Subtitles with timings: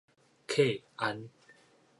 [0.47, 1.29] 客安